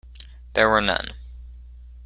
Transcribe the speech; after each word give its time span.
There 0.53 0.67
were 0.67 0.81
none. 0.81 1.13